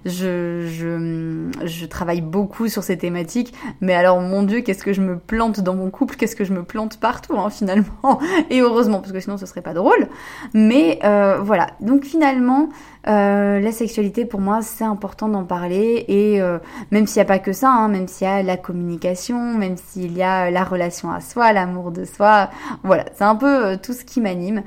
je, 0.05 0.67
je, 0.67 1.49
je 1.65 1.85
travaille 1.85 2.21
beaucoup 2.21 2.67
sur 2.67 2.83
ces 2.83 2.97
thématiques. 2.97 3.53
Mais 3.81 3.93
alors, 3.93 4.19
mon 4.21 4.43
Dieu, 4.43 4.61
qu'est-ce 4.61 4.83
que 4.83 4.93
je 4.93 5.01
me 5.01 5.17
plante 5.17 5.59
dans 5.59 5.75
mon 5.75 5.89
couple, 5.89 6.15
qu'est-ce 6.15 6.35
que 6.35 6.43
je 6.43 6.53
me 6.53 6.63
plante 6.63 6.99
partout, 6.99 7.37
hein, 7.37 7.49
finalement. 7.55 8.19
Et 8.49 8.61
heureusement, 8.61 8.99
parce 8.99 9.11
que 9.11 9.19
sinon, 9.19 9.37
ce 9.37 9.45
serait 9.45 9.61
pas 9.61 9.73
drôle. 9.73 10.07
Mais 10.53 10.99
euh, 11.03 11.39
voilà. 11.41 11.67
Donc 11.81 12.03
finalement, 12.03 12.69
euh, 13.07 13.59
la 13.59 13.71
sexualité, 13.71 14.25
pour 14.25 14.39
moi, 14.39 14.61
c'est 14.61 14.83
important 14.83 15.27
d'en 15.27 15.43
parler. 15.43 16.05
Et 16.07 16.41
euh, 16.41 16.57
même 16.91 17.07
s'il 17.07 17.19
n'y 17.19 17.23
a 17.23 17.25
pas 17.25 17.39
que 17.39 17.53
ça, 17.53 17.69
hein, 17.69 17.87
même 17.87 18.07
s'il 18.07 18.27
y 18.27 18.29
a 18.29 18.43
la 18.43 18.57
communication, 18.57 19.53
même 19.53 19.77
s'il 19.77 20.17
y 20.17 20.23
a 20.23 20.49
la 20.51 20.63
relation 20.63 21.11
à 21.11 21.21
soi, 21.21 21.53
l'amour 21.53 21.91
de 21.91 22.05
soi, 22.05 22.49
voilà, 22.83 23.05
c'est 23.13 23.23
un 23.23 23.35
peu 23.35 23.65
euh, 23.65 23.77
tout 23.81 23.93
ce 23.93 24.03
qui 24.03 24.21
m'anime 24.21 24.63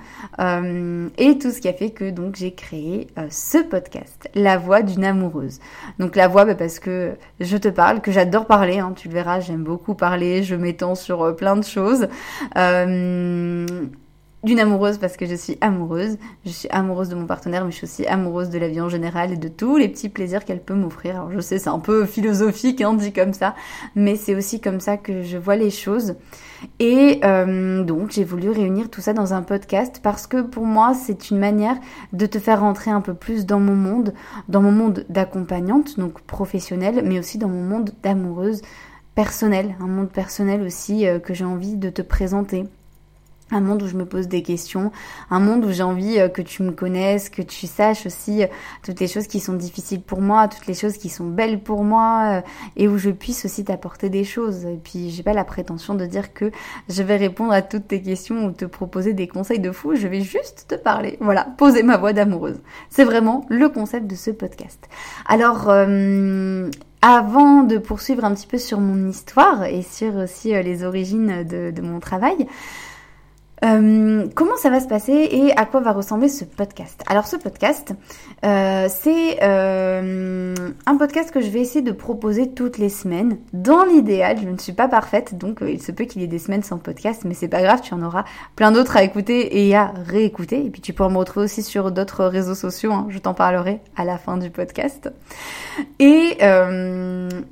et 1.18 1.38
tout 1.38 1.50
ce 1.50 1.60
qui 1.60 1.68
a 1.68 1.72
fait 1.72 1.90
que 1.90 2.10
donc 2.10 2.36
j'ai 2.36 2.52
créé 2.52 3.08
ce 3.30 3.58
podcast, 3.58 4.28
La 4.34 4.56
voix 4.56 4.82
d'une 4.82 5.04
amoureuse. 5.04 5.58
Donc 5.98 6.16
la 6.16 6.28
voix, 6.28 6.44
bah, 6.44 6.54
parce 6.54 6.78
que 6.78 7.16
je 7.40 7.56
te 7.56 7.68
parle, 7.68 8.00
que 8.00 8.12
j'adore 8.12 8.46
parler, 8.46 8.78
hein, 8.78 8.92
tu 8.94 9.08
le 9.08 9.14
verras, 9.14 9.40
j'aime 9.40 9.64
beaucoup 9.64 9.94
parler, 9.94 10.42
je 10.42 10.54
m'étends 10.54 10.94
sur 10.94 11.34
plein 11.36 11.56
de 11.56 11.64
choses 11.64 12.08
d'une 14.44 14.60
amoureuse 14.60 14.98
parce 14.98 15.16
que 15.16 15.26
je 15.26 15.34
suis 15.34 15.58
amoureuse. 15.60 16.16
Je 16.44 16.50
suis 16.50 16.68
amoureuse 16.70 17.08
de 17.08 17.14
mon 17.14 17.26
partenaire, 17.26 17.64
mais 17.64 17.70
je 17.70 17.76
suis 17.76 17.84
aussi 17.84 18.06
amoureuse 18.06 18.50
de 18.50 18.58
la 18.58 18.68
vie 18.68 18.80
en 18.80 18.88
général 18.88 19.32
et 19.32 19.36
de 19.36 19.48
tous 19.48 19.76
les 19.76 19.88
petits 19.88 20.08
plaisirs 20.08 20.44
qu'elle 20.44 20.62
peut 20.62 20.74
m'offrir. 20.74 21.16
Alors 21.16 21.32
je 21.32 21.40
sais, 21.40 21.58
c'est 21.58 21.68
un 21.68 21.80
peu 21.80 22.06
philosophique, 22.06 22.80
hein, 22.80 22.94
dit 22.94 23.12
comme 23.12 23.32
ça, 23.32 23.54
mais 23.96 24.16
c'est 24.16 24.34
aussi 24.34 24.60
comme 24.60 24.80
ça 24.80 24.96
que 24.96 25.22
je 25.22 25.38
vois 25.38 25.56
les 25.56 25.70
choses. 25.70 26.14
Et 26.78 27.20
euh, 27.24 27.82
donc 27.84 28.10
j'ai 28.10 28.24
voulu 28.24 28.50
réunir 28.50 28.90
tout 28.90 29.00
ça 29.00 29.12
dans 29.12 29.34
un 29.34 29.42
podcast 29.42 30.00
parce 30.02 30.26
que 30.26 30.42
pour 30.42 30.64
moi 30.64 30.92
c'est 30.94 31.30
une 31.30 31.38
manière 31.38 31.76
de 32.12 32.26
te 32.26 32.38
faire 32.38 32.60
rentrer 32.60 32.90
un 32.90 33.00
peu 33.00 33.14
plus 33.14 33.46
dans 33.46 33.60
mon 33.60 33.76
monde, 33.76 34.12
dans 34.48 34.60
mon 34.60 34.72
monde 34.72 35.04
d'accompagnante, 35.08 35.98
donc 35.98 36.20
professionnelle, 36.22 37.02
mais 37.04 37.18
aussi 37.18 37.38
dans 37.38 37.48
mon 37.48 37.62
monde 37.62 37.90
d'amoureuse 38.02 38.62
personnelle, 39.14 39.74
un 39.80 39.86
monde 39.86 40.10
personnel 40.10 40.62
aussi 40.62 41.06
euh, 41.06 41.18
que 41.18 41.34
j'ai 41.34 41.44
envie 41.44 41.76
de 41.76 41.90
te 41.90 42.02
présenter 42.02 42.64
un 43.50 43.60
monde 43.60 43.82
où 43.82 43.86
je 43.86 43.96
me 43.96 44.04
pose 44.04 44.28
des 44.28 44.42
questions, 44.42 44.92
un 45.30 45.40
monde 45.40 45.64
où 45.64 45.70
j'ai 45.70 45.82
envie 45.82 46.18
euh, 46.18 46.28
que 46.28 46.42
tu 46.42 46.62
me 46.62 46.72
connaisses, 46.72 47.30
que 47.30 47.42
tu 47.42 47.66
saches 47.66 48.06
aussi 48.06 48.42
euh, 48.42 48.46
toutes 48.82 49.00
les 49.00 49.08
choses 49.08 49.26
qui 49.26 49.40
sont 49.40 49.54
difficiles 49.54 50.02
pour 50.02 50.20
moi, 50.20 50.48
toutes 50.48 50.66
les 50.66 50.74
choses 50.74 50.98
qui 50.98 51.08
sont 51.08 51.26
belles 51.26 51.60
pour 51.60 51.84
moi, 51.84 52.38
euh, 52.38 52.40
et 52.76 52.88
où 52.88 52.98
je 52.98 53.10
puisse 53.10 53.44
aussi 53.44 53.64
t'apporter 53.64 54.10
des 54.10 54.24
choses. 54.24 54.64
Et 54.66 54.78
puis 54.82 55.10
j'ai 55.10 55.22
pas 55.22 55.32
la 55.32 55.44
prétention 55.44 55.94
de 55.94 56.04
dire 56.06 56.34
que 56.34 56.50
je 56.88 57.02
vais 57.02 57.16
répondre 57.16 57.52
à 57.52 57.62
toutes 57.62 57.88
tes 57.88 58.02
questions 58.02 58.46
ou 58.46 58.52
te 58.52 58.64
proposer 58.64 59.14
des 59.14 59.28
conseils 59.28 59.60
de 59.60 59.72
fou, 59.72 59.94
je 59.94 60.08
vais 60.08 60.20
juste 60.20 60.66
te 60.68 60.74
parler. 60.74 61.16
Voilà, 61.20 61.44
poser 61.56 61.82
ma 61.82 61.96
voix 61.96 62.12
d'amoureuse. 62.12 62.60
C'est 62.90 63.04
vraiment 63.04 63.46
le 63.48 63.68
concept 63.68 64.06
de 64.06 64.14
ce 64.14 64.30
podcast. 64.30 64.88
Alors, 65.26 65.70
avant 67.00 67.62
de 67.62 67.78
poursuivre 67.78 68.24
un 68.24 68.34
petit 68.34 68.46
peu 68.46 68.58
sur 68.58 68.80
mon 68.80 69.08
histoire 69.08 69.64
et 69.64 69.82
sur 69.82 70.16
aussi 70.16 70.50
les 70.50 70.84
origines 70.84 71.44
de, 71.44 71.70
de 71.70 71.82
mon 71.82 72.00
travail, 72.00 72.46
euh, 73.64 74.26
comment 74.34 74.56
ça 74.56 74.70
va 74.70 74.80
se 74.80 74.86
passer 74.86 75.28
et 75.30 75.56
à 75.56 75.64
quoi 75.64 75.80
va 75.80 75.92
ressembler 75.92 76.28
ce 76.28 76.44
podcast? 76.44 77.02
Alors 77.08 77.26
ce 77.26 77.36
podcast, 77.36 77.92
euh, 78.44 78.86
c'est 78.88 79.42
euh, 79.42 80.54
un 80.86 80.96
podcast 80.96 81.30
que 81.32 81.40
je 81.40 81.48
vais 81.48 81.60
essayer 81.60 81.82
de 81.82 81.92
proposer 81.92 82.50
toutes 82.50 82.78
les 82.78 82.88
semaines. 82.88 83.38
Dans 83.52 83.84
l'idéal, 83.84 84.38
je 84.42 84.48
ne 84.48 84.58
suis 84.58 84.72
pas 84.72 84.88
parfaite, 84.88 85.36
donc 85.36 85.58
il 85.66 85.82
se 85.82 85.92
peut 85.92 86.04
qu'il 86.04 86.22
y 86.22 86.24
ait 86.24 86.28
des 86.28 86.38
semaines 86.38 86.62
sans 86.62 86.78
podcast, 86.78 87.22
mais 87.24 87.34
c'est 87.34 87.48
pas 87.48 87.62
grave, 87.62 87.80
tu 87.82 87.94
en 87.94 88.02
auras 88.02 88.24
plein 88.54 88.70
d'autres 88.70 88.96
à 88.96 89.02
écouter 89.02 89.66
et 89.66 89.74
à 89.74 89.92
réécouter. 90.06 90.64
Et 90.64 90.70
puis 90.70 90.80
tu 90.80 90.92
pourras 90.92 91.08
me 91.08 91.18
retrouver 91.18 91.44
aussi 91.44 91.62
sur 91.62 91.90
d'autres 91.90 92.24
réseaux 92.26 92.54
sociaux, 92.54 92.92
hein. 92.92 93.06
je 93.08 93.18
t'en 93.18 93.34
parlerai 93.34 93.80
à 93.96 94.04
la 94.04 94.18
fin 94.18 94.36
du 94.36 94.50
podcast. 94.50 95.10
Et 95.98 96.38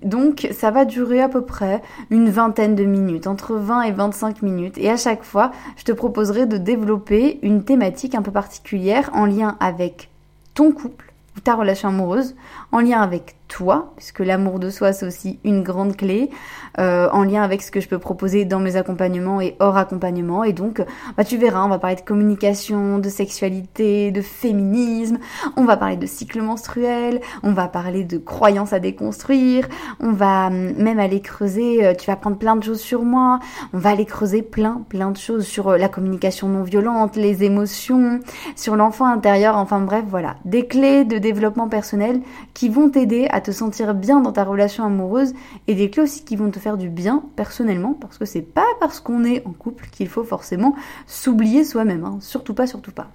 donc 0.03 0.49
ça 0.53 0.71
va 0.71 0.85
durer 0.85 1.21
à 1.21 1.29
peu 1.29 1.43
près 1.43 1.83
une 2.11 2.31
vingtaine 2.31 2.75
de 2.75 2.85
minutes, 2.85 3.27
entre 3.27 3.55
20 3.55 3.83
et 3.83 3.93
25 3.93 4.43
minutes. 4.43 4.79
Et 4.79 4.91
à 4.91 4.97
chaque 4.97 5.25
fois, 5.25 5.51
je 5.77 5.85
te 5.85 5.93
proposerai 5.97 6.47
de 6.47 6.57
développer 6.57 7.39
une 7.43 7.65
thématique 7.65 8.15
un 8.15 8.23
peu 8.23 8.31
particulière 8.31 9.11
en 9.13 9.27
lien 9.27 9.57
avec 9.61 10.09
ton 10.55 10.73
couple 10.73 11.13
ou 11.37 11.41
ta 11.41 11.55
relation 11.55 11.89
amoureuse, 11.89 12.35
en 12.73 12.81
lien 12.81 13.01
avec 13.01 13.37
toi, 13.49 13.93
puisque 13.97 14.21
l'amour 14.21 14.59
de 14.59 14.71
soi 14.71 14.93
c'est 14.93 15.07
aussi 15.07 15.39
une 15.45 15.63
grande 15.63 15.97
clé, 15.97 16.31
euh, 16.79 17.09
en 17.13 17.25
lien 17.25 17.43
avec 17.43 17.63
ce 17.63 17.71
que 17.71 17.81
je 17.81 17.89
peux 17.89 17.99
proposer 17.99 18.45
dans 18.45 18.61
mes 18.61 18.77
accompagnements 18.77 19.41
et 19.41 19.57
hors 19.61 19.77
accompagnement. 19.77 20.45
Et 20.45 20.53
donc, 20.53 20.85
bah, 21.17 21.25
tu 21.25 21.39
verras, 21.39 21.65
on 21.65 21.69
va 21.69 21.79
parler 21.79 21.97
de 21.97 22.03
communication, 22.03 22.99
de 22.99 23.09
sexualité, 23.09 24.11
de 24.11 24.21
féminisme, 24.21 25.19
on 25.57 25.65
va 25.65 25.77
parler 25.77 25.97
de 25.97 26.07
cycle 26.07 26.43
menstruel, 26.43 27.21
on 27.43 27.53
va 27.53 27.69
parler 27.69 28.05
de 28.05 28.19
croyances 28.19 28.73
à 28.73 28.79
déconstruire, 28.79 29.69
on 30.01 30.13
va 30.13 30.49
hum, 30.49 30.73
même 30.77 30.99
aller 30.99 31.21
creuser, 31.21 31.87
euh, 31.87 31.95
tu 31.95 32.07
vas 32.07 32.17
prendre 32.17 32.37
plein 32.37 32.57
de 32.57 32.63
choses 32.63 32.81
sur 32.81 33.03
moi, 33.03 33.39
on 33.73 33.79
va 33.79 33.91
aller 33.91 34.05
creuser 34.05 34.43
plein, 34.43 34.83
plein 34.89 35.11
de 35.11 35.17
choses 35.17 35.47
sur 35.47 35.69
euh, 35.69 35.79
la 35.79 35.89
communication 35.89 36.49
non 36.49 36.63
violente, 36.63 37.17
les 37.17 37.45
émotions, 37.45 38.21
sur 38.55 38.77
l'enfant 38.77 39.07
intérieur, 39.07 39.57
enfin 39.57 39.81
bref, 39.81 40.05
voilà, 40.09 40.37
des 40.45 40.67
clés 40.67 41.05
de 41.05 41.19
développement 41.19 41.69
personnel 41.69 42.21
qui 42.55 42.69
vont 42.69 42.91
t'aider 42.91 43.29
te 43.41 43.51
sentir 43.51 43.95
bien 43.95 44.21
dans 44.21 44.33
ta 44.33 44.45
relation 44.45 44.85
amoureuse 44.85 45.33
et 45.67 45.75
des 45.75 45.91
clés 45.91 46.03
aussi 46.03 46.25
qui 46.25 46.37
vont 46.37 46.51
te 46.51 46.59
faire 46.59 46.77
du 46.77 46.89
bien 46.89 47.23
personnellement 47.37 47.95
parce 47.95 48.19
que 48.19 48.25
c'est 48.25 48.43
pas 48.43 48.67
parce 48.81 49.01
qu'on 49.01 49.25
est 49.25 49.47
en 49.47 49.53
couple 49.53 49.87
qu'il 49.91 50.09
faut 50.09 50.25
forcément 50.25 50.75
s'oublier 51.07 51.65
soi-même, 51.65 52.05
hein. 52.05 52.19
surtout 52.21 52.55
pas, 52.55 52.67
surtout 52.67 52.93
pas. 52.93 53.09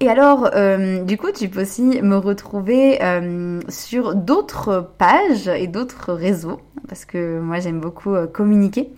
Et 0.00 0.08
alors, 0.08 0.50
euh, 0.54 1.02
du 1.04 1.16
coup, 1.16 1.30
tu 1.32 1.48
peux 1.48 1.62
aussi 1.62 2.02
me 2.02 2.16
retrouver 2.16 3.02
euh, 3.02 3.60
sur 3.68 4.14
d'autres 4.14 4.90
pages 4.98 5.48
et 5.48 5.66
d'autres 5.66 6.12
réseaux, 6.12 6.60
parce 6.88 7.04
que 7.04 7.38
moi 7.40 7.60
j'aime 7.60 7.80
beaucoup 7.80 8.14
euh, 8.14 8.26
communiquer. 8.26 8.90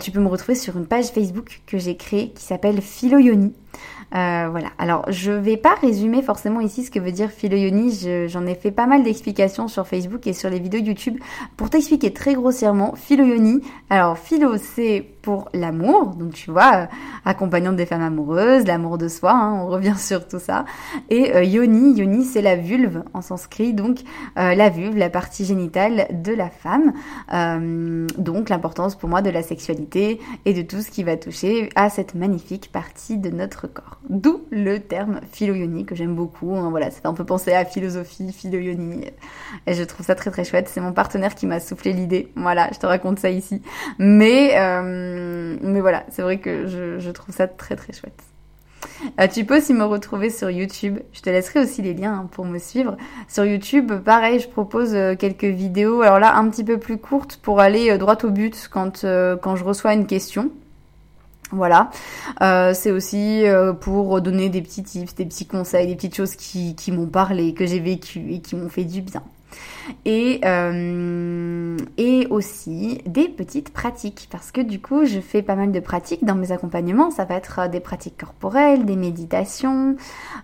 tu 0.00 0.10
peux 0.10 0.20
me 0.20 0.28
retrouver 0.28 0.54
sur 0.54 0.76
une 0.76 0.86
page 0.86 1.06
Facebook 1.06 1.62
que 1.66 1.78
j'ai 1.78 1.96
créée 1.96 2.30
qui 2.30 2.44
s'appelle 2.44 2.80
Philoyoni. 2.80 3.52
Euh, 4.14 4.48
voilà. 4.50 4.70
Alors, 4.78 5.04
je 5.08 5.30
vais 5.30 5.56
pas 5.56 5.74
résumer 5.74 6.22
forcément 6.22 6.60
ici 6.60 6.84
ce 6.84 6.90
que 6.90 6.98
veut 6.98 7.12
dire 7.12 7.30
philoyonie. 7.30 8.06
J'en 8.26 8.46
ai 8.46 8.54
fait 8.54 8.70
pas 8.70 8.86
mal 8.86 9.02
d'explications 9.02 9.68
sur 9.68 9.86
Facebook 9.86 10.26
et 10.26 10.32
sur 10.32 10.50
les 10.50 10.58
vidéos 10.58 10.80
YouTube 10.80 11.18
pour 11.56 11.70
t'expliquer 11.70 12.12
très 12.12 12.34
grossièrement 12.34 12.94
philoyonie. 12.96 13.60
Alors, 13.88 14.18
philo, 14.18 14.56
c'est 14.56 15.06
pour 15.22 15.48
l'amour, 15.52 16.14
donc 16.16 16.32
tu 16.32 16.50
vois, 16.50 16.74
euh, 16.74 16.86
accompagnante 17.24 17.76
des 17.76 17.84
femmes 17.84 18.02
amoureuses, 18.02 18.64
l'amour 18.64 18.96
de 18.96 19.06
soi, 19.06 19.32
hein, 19.32 19.60
on 19.62 19.66
revient 19.68 19.94
sur 19.98 20.26
tout 20.26 20.38
ça. 20.38 20.64
Et 21.10 21.34
euh, 21.36 21.44
yoni, 21.44 21.98
yoni 21.98 22.24
c'est 22.24 22.42
la 22.42 22.56
vulve 22.56 23.04
en 23.12 23.20
sanskrit, 23.20 23.74
donc 23.74 23.98
la 24.36 24.70
vulve, 24.70 24.96
la 24.96 25.10
partie 25.10 25.44
génitale 25.44 26.06
de 26.10 26.32
la 26.32 26.48
femme. 26.48 26.92
donc 28.18 28.48
l'importance 28.48 28.96
pour 28.96 29.08
moi 29.08 29.22
de 29.22 29.30
la 29.30 29.42
sexualité 29.42 30.20
et 30.44 30.54
de 30.54 30.62
tout 30.62 30.80
ce 30.80 30.90
qui 30.90 31.04
va 31.04 31.16
toucher 31.16 31.68
à 31.74 31.90
cette 31.90 32.14
magnifique 32.14 32.72
partie 32.72 33.18
de 33.18 33.30
notre 33.30 33.66
corps. 33.66 33.99
D'où 34.08 34.46
le 34.50 34.78
terme 34.78 35.20
philoyonie 35.30 35.84
que 35.84 35.94
j'aime 35.94 36.14
beaucoup. 36.14 36.56
Hein, 36.56 36.70
voilà, 36.70 36.90
c'est 36.90 37.04
un 37.04 37.12
peu 37.12 37.24
pensé 37.24 37.52
à 37.52 37.64
philosophie, 37.64 38.32
philoyonie. 38.32 39.04
Et 39.66 39.74
je 39.74 39.82
trouve 39.84 40.06
ça 40.06 40.14
très 40.14 40.30
très 40.30 40.44
chouette. 40.44 40.68
C'est 40.68 40.80
mon 40.80 40.92
partenaire 40.92 41.34
qui 41.34 41.46
m'a 41.46 41.60
soufflé 41.60 41.92
l'idée. 41.92 42.32
Voilà, 42.34 42.70
je 42.72 42.78
te 42.78 42.86
raconte 42.86 43.18
ça 43.18 43.30
ici. 43.30 43.60
Mais, 43.98 44.52
euh, 44.56 45.56
mais 45.62 45.80
voilà, 45.80 46.04
c'est 46.08 46.22
vrai 46.22 46.38
que 46.38 46.66
je, 46.66 47.10
trouve 47.10 47.34
ça 47.34 47.46
très 47.46 47.76
très 47.76 47.92
chouette. 47.92 48.22
Euh, 49.20 49.26
tu 49.26 49.44
peux 49.44 49.58
aussi 49.58 49.74
me 49.74 49.84
retrouver 49.84 50.30
sur 50.30 50.50
YouTube. 50.50 50.98
Je 51.12 51.20
te 51.20 51.28
laisserai 51.28 51.60
aussi 51.60 51.82
les 51.82 51.92
liens 51.92 52.14
hein, 52.14 52.28
pour 52.32 52.46
me 52.46 52.58
suivre. 52.58 52.96
Sur 53.28 53.44
YouTube, 53.44 53.92
pareil, 54.02 54.40
je 54.40 54.48
propose 54.48 54.94
euh, 54.94 55.14
quelques 55.14 55.44
vidéos. 55.44 56.00
Alors 56.00 56.18
là, 56.18 56.36
un 56.36 56.48
petit 56.48 56.64
peu 56.64 56.78
plus 56.78 56.96
courtes 56.96 57.38
pour 57.42 57.60
aller 57.60 57.98
droit 57.98 58.16
au 58.24 58.30
but 58.30 58.68
quand, 58.72 59.04
quand 59.42 59.56
je 59.56 59.64
reçois 59.64 59.92
une 59.92 60.06
question. 60.06 60.50
Voilà, 61.52 61.90
euh, 62.42 62.72
c'est 62.74 62.92
aussi 62.92 63.44
euh, 63.44 63.72
pour 63.72 64.20
donner 64.20 64.50
des 64.50 64.62
petits 64.62 64.84
tips, 64.84 65.14
des 65.16 65.26
petits 65.26 65.46
conseils, 65.46 65.88
des 65.88 65.96
petites 65.96 66.14
choses 66.14 66.36
qui, 66.36 66.76
qui 66.76 66.92
m'ont 66.92 67.08
parlé, 67.08 67.54
que 67.54 67.66
j'ai 67.66 67.80
vécu 67.80 68.32
et 68.32 68.40
qui 68.40 68.54
m'ont 68.54 68.68
fait 68.68 68.84
du 68.84 69.02
bien. 69.02 69.22
Et, 70.04 70.40
euh, 70.44 71.76
et 71.98 72.26
aussi 72.30 73.00
des 73.06 73.28
petites 73.28 73.70
pratiques 73.70 74.28
parce 74.30 74.52
que 74.52 74.60
du 74.60 74.80
coup 74.80 75.04
je 75.04 75.20
fais 75.20 75.42
pas 75.42 75.56
mal 75.56 75.72
de 75.72 75.80
pratiques 75.80 76.24
dans 76.24 76.34
mes 76.34 76.52
accompagnements. 76.52 77.10
Ça 77.10 77.24
va 77.24 77.36
être 77.36 77.60
euh, 77.60 77.68
des 77.68 77.80
pratiques 77.80 78.18
corporelles, 78.18 78.84
des 78.84 78.96
méditations, 78.96 79.96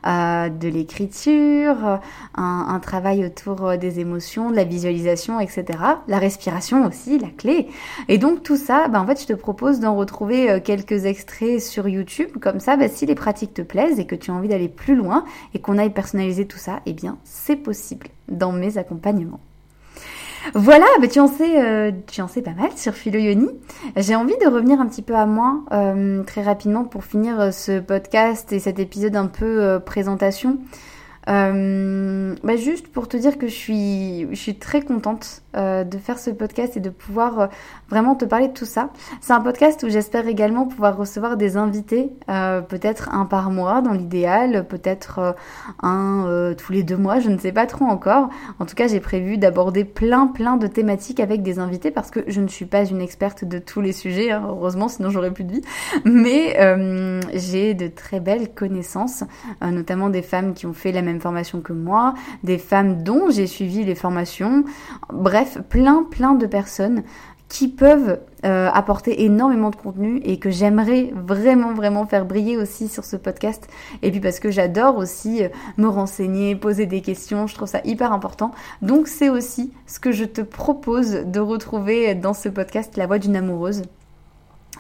euh, 0.07 0.49
de 0.49 0.69
l'écriture, 0.69 2.01
un, 2.35 2.81
travail 2.81 3.25
autour 3.25 3.79
des 3.79 4.01
émotions, 4.01 4.51
de 4.51 4.57
la 4.57 4.65
visualisation, 4.65 5.41
etc. 5.41 5.65
La 6.09 6.19
respiration 6.19 6.87
aussi, 6.87 7.19
la 7.19 7.29
clé. 7.29 7.69
Et 8.09 8.19
donc 8.19 8.43
tout 8.43 8.57
ça, 8.57 8.89
bah, 8.89 9.01
en 9.01 9.07
fait 9.07 9.21
je 9.21 9.27
te 9.27 9.33
propose 9.33 9.81
d'en 9.81 9.97
retrouver 9.97 10.61
quelques 10.63 11.07
extraits 11.07 11.61
sur 11.61 11.89
YouTube. 11.89 12.29
Comme 12.41 12.61
ça, 12.61 12.77
bah, 12.77 12.89
si 12.89 13.07
les 13.07 13.15
pratiques 13.15 13.55
te 13.55 13.63
plaisent 13.63 13.99
et 13.99 14.07
que 14.07 14.15
tu 14.15 14.31
as 14.31 14.35
envie 14.35 14.49
d'aller 14.49 14.69
plus 14.69 14.95
loin 14.95 15.25
et 15.55 15.61
qu'on 15.61 15.79
aille 15.79 15.91
personnaliser 15.91 16.47
tout 16.47 16.59
ça, 16.59 16.81
eh 16.87 16.93
bien 16.93 17.19
c'est 17.25 17.57
possible 17.57 18.09
dans 18.29 18.53
mes 18.53 18.79
accompagnements. 18.79 19.41
Voilà, 20.55 20.87
bah 21.01 21.09
tu 21.09 21.19
en 21.19 21.27
sais, 21.27 21.61
euh, 21.61 21.91
tu 22.07 22.21
en 22.21 22.29
sais 22.29 22.43
pas 22.43 22.53
mal 22.53 22.71
sur 22.77 22.95
Philoyoni. 22.95 23.49
J'ai 23.97 24.15
envie 24.15 24.37
de 24.39 24.47
revenir 24.47 24.81
un 24.81 24.87
petit 24.87 25.03
peu 25.03 25.15
à 25.15 25.27
moi 25.27 25.65
euh, 25.73 26.23
très 26.23 26.43
rapidement 26.43 26.85
pour 26.85 27.05
finir 27.05 27.41
euh, 27.41 27.51
ce 27.51 27.81
podcast 27.81 28.53
et 28.53 28.61
cet 28.61 28.79
épisode 28.79 29.17
un 29.17 29.27
peu 29.27 29.81
présentation. 29.85 30.59
Bah 31.27 32.57
juste 32.57 32.89
pour 32.89 33.09
te 33.09 33.17
dire 33.17 33.39
que 33.39 33.49
je 33.49 33.55
suis, 33.55 34.27
je 34.31 34.37
suis 34.37 34.59
très 34.59 34.83
contente 34.83 35.43
euh, 35.57 35.85
de 35.85 35.97
faire 35.97 36.19
ce 36.19 36.31
podcast 36.31 36.77
et 36.77 36.81
de 36.81 36.91
pouvoir 36.91 37.41
euh, 37.41 37.47
vraiment 37.89 38.15
te 38.15 38.27
parler 38.27 38.49
de 38.49 38.53
tout 38.53 38.67
ça. 38.67 38.91
C'est 39.23 39.33
un 39.33 39.41
podcast 39.41 39.83
où 39.85 39.89
j'espère 39.89 40.29
également 40.29 40.67
pouvoir 40.67 40.97
recevoir 40.97 41.39
des 41.39 41.57
invités, 41.57 42.11
euh, 42.29 42.61
peut-être 42.61 43.09
un 43.15 43.25
par 43.25 43.51
mois 43.51 43.81
dans 43.81 43.93
l'idéal, 43.93 44.67
peut-être 44.69 45.35
un 45.83 46.55
tous 46.59 46.73
les 46.73 46.83
deux 46.83 46.97
mois, 46.97 47.21
je 47.21 47.31
ne 47.31 47.39
sais 47.39 47.53
pas 47.53 47.67
trop 47.67 47.87
encore. 47.87 48.29
En 48.59 48.67
tout 48.67 48.75
cas, 48.75 48.87
j'ai 48.87 49.01
prévu 49.01 49.39
d'aborder 49.39 49.85
plein 49.85 50.27
plein 50.27 50.57
de 50.57 50.67
thématiques 50.67 51.21
avec 51.21 51.43
des 51.43 51.59
invités 51.59 51.91
parce 51.91 52.11
que 52.11 52.21
je 52.27 52.41
ne 52.41 52.49
suis 52.49 52.67
pas 52.67 52.85
une 52.85 53.01
experte 53.01 53.45
de 53.45 53.59
tous 53.59 53.81
les 53.81 53.93
sujets, 53.93 54.31
hein, 54.31 54.45
heureusement, 54.47 54.89
sinon 54.89 55.11
j'aurais 55.11 55.33
plus 55.33 55.45
de 55.45 55.53
vie. 55.53 55.63
Mais 56.05 56.57
j'ai 57.33 57.75
de 57.75 57.89
très 57.89 58.21
belles 58.21 58.53
connaissances, 58.53 59.25
notamment 59.63 60.11
des 60.11 60.23
femmes 60.23 60.55
qui 60.55 60.67
ont 60.67 60.75
fait 60.75 60.93
la 60.93 61.03
même 61.03 61.16
formation 61.21 61.61
que 61.61 61.73
moi, 61.73 62.15
des 62.43 62.59
femmes 62.59 63.03
dont 63.03 63.31
j'ai 63.31 63.47
suivi 63.47 63.85
les 63.85 63.95
formations. 63.95 64.65
Bref, 65.13 65.59
plein 65.69 66.05
plein 66.05 66.35
de 66.35 66.47
personnes 66.47 67.03
qui 67.49 67.69
peuvent 67.69 68.21
euh, 68.45 68.69
apporter 68.73 69.23
énormément 69.25 69.71
de 69.71 69.77
contenu 69.77 70.21
et 70.25 70.39
que 70.39 70.51
j'aimerais 70.51 71.13
vraiment 71.15 71.75
vraiment 71.75 72.05
faire 72.07 72.25
briller 72.25 72.57
aussi 72.57 72.89
sur 72.89 73.05
ce 73.05 73.17
podcast 73.17 73.69
et 74.03 74.11
puis 74.11 74.21
parce 74.21 74.41
que 74.41 74.51
j'adore 74.51 74.97
aussi 74.97 75.45
euh, 75.45 75.49
me 75.77 75.87
renseigner, 75.87 76.57
poser 76.57 76.87
des 76.87 77.03
questions, 77.03 77.47
je 77.47 77.55
trouve 77.55 77.69
ça 77.69 77.81
hyper 77.85 78.13
important. 78.13 78.51
Donc 78.83 79.07
c'est 79.07 79.29
aussi 79.29 79.73
ce 79.87 80.01
que 80.01 80.11
je 80.11 80.25
te 80.25 80.41
propose 80.41 81.25
de 81.25 81.41
retrouver 81.41 82.15
dans 82.15 82.35
ce 82.35 82.49
podcast 82.49 82.97
La 82.97 83.07
voix 83.07 83.19
d'une 83.19 83.37
amoureuse. 83.37 83.83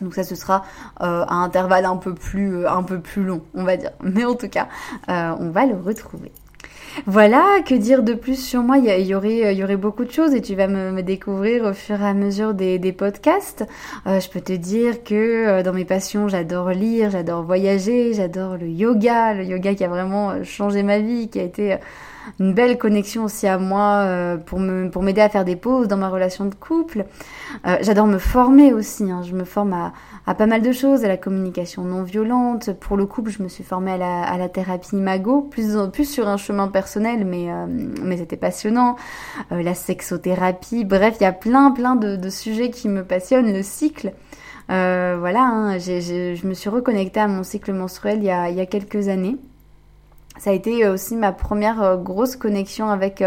Donc 0.01 0.15
ça 0.15 0.25
ce 0.25 0.35
sera 0.35 0.65
euh, 1.01 1.25
à 1.27 1.35
intervalle 1.35 1.85
un 1.85 1.97
peu 1.97 2.15
plus 2.15 2.67
un 2.67 2.83
peu 2.83 3.01
plus 3.01 3.25
long, 3.25 3.43
on 3.55 3.65
va 3.65 3.77
dire. 3.77 3.91
Mais 4.03 4.25
en 4.25 4.35
tout 4.35 4.49
cas, 4.49 4.69
on 5.09 5.51
va 5.51 5.67
le 5.67 5.77
retrouver. 5.77 6.33
Voilà, 7.05 7.61
que 7.67 7.75
dire 7.75 8.03
de 8.03 8.15
plus 8.15 8.43
sur 8.43 8.63
moi? 8.63 8.79
Il 8.79 9.07
y, 9.07 9.15
aurait, 9.15 9.55
y 9.55 9.63
aurait 9.63 9.77
beaucoup 9.77 10.05
de 10.05 10.11
choses 10.11 10.35
et 10.35 10.41
tu 10.41 10.55
vas 10.55 10.67
me, 10.67 11.03
découvrir 11.03 11.65
au 11.65 11.75
fur 11.75 12.01
et 12.01 12.07
à 12.07 12.15
mesure 12.15 12.55
des, 12.55 12.93
podcasts. 12.93 13.67
Euh, 14.07 14.19
je 14.19 14.31
peux 14.31 14.41
te 14.41 14.55
dire 14.55 15.05
que 15.05 15.15
euh, 15.15 15.63
dans 15.63 15.75
mes 15.75 15.85
passions, 15.85 16.29
j'adore 16.29 16.71
lire, 16.71 17.11
j'adore 17.11 17.43
voyager, 17.43 18.15
j'adore 18.15 18.57
le 18.57 18.69
yoga, 18.69 19.35
le 19.35 19.45
yoga 19.45 19.75
qui 19.75 19.85
a 19.85 19.89
vraiment 19.89 20.31
euh, 20.31 20.43
changé 20.43 20.83
ma 20.83 20.99
vie, 20.99 21.29
qui 21.29 21.39
a 21.39 21.43
été 21.43 21.77
une 22.41 22.55
belle 22.55 22.79
connexion 22.79 23.25
aussi 23.25 23.47
à 23.47 23.59
moi 23.59 24.37
pour 24.47 24.59
me 24.59 24.91
pour 24.91 25.03
m'aider 25.03 25.21
à 25.21 25.29
faire 25.29 25.45
des 25.45 25.57
pauses 25.57 25.89
dans 25.89 25.97
ma 25.97 26.09
relation 26.09 26.45
de 26.47 26.55
couple. 26.55 27.05
j'adore 27.81 28.07
me 28.07 28.19
former 28.19 28.73
aussi. 28.73 29.11
Hein. 29.11 29.23
Je 29.23 29.35
me 29.35 29.45
forme 29.45 29.73
à, 29.73 29.93
à 30.27 30.35
pas 30.35 30.47
mal 30.47 30.61
de 30.61 30.73
choses, 30.73 31.05
à 31.05 31.09
la 31.09 31.17
communication 31.17 31.83
non 31.83 32.03
violente. 32.03 32.73
Pour 32.73 32.97
le 32.97 33.07
couple, 33.07 33.31
je 33.31 33.43
me 33.43 33.49
suis 33.49 33.63
formée 33.63 33.93
à 33.93 33.97
la, 33.97 34.23
à 34.23 34.37
la 34.37 34.49
thérapie 34.49 34.97
Mago, 34.97 35.43
plus, 35.43 35.77
plus 35.93 36.05
sur 36.05 36.27
un 36.29 36.37
chemin 36.37 36.69
personnel, 36.69 37.25
mais, 37.25 37.51
euh, 37.51 37.67
mais 38.03 38.17
c'était 38.17 38.37
passionnant. 38.37 38.97
Euh, 39.53 39.63
la 39.63 39.75
sexothérapie, 39.75 40.85
bref, 40.85 41.17
il 41.21 41.23
y 41.23 41.27
a 41.27 41.33
plein, 41.33 41.71
plein 41.71 41.95
de, 41.95 42.17
de, 42.17 42.29
sujets 42.29 42.71
qui 42.71 42.89
me 42.89 43.05
passionnent. 43.05 43.53
Le 43.53 43.63
cycle, 43.63 44.13
euh, 44.71 45.17
voilà, 45.19 45.43
hein, 45.43 45.79
je 45.79 46.47
me 46.47 46.55
suis 46.55 46.71
reconnectée 46.71 47.21
à 47.21 47.29
mon 47.29 47.45
cycle 47.45 47.73
menstruel 47.73 48.19
il 48.19 48.25
y 48.25 48.31
a, 48.31 48.51
il 48.51 48.57
y 48.57 48.61
a 48.61 48.67
quelques 48.67 49.09
années. 49.09 49.37
Ça 50.39 50.51
a 50.51 50.53
été 50.53 50.89
aussi 50.89 51.17
ma 51.17 51.33
première 51.33 51.99
grosse 51.99 52.37
connexion 52.37 52.89
avec 52.89 53.23